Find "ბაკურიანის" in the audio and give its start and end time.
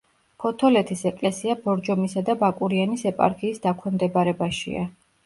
2.45-3.05